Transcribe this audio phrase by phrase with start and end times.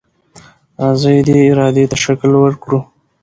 [0.81, 2.79] راځئ دې ارادې ته شکل ورکړو.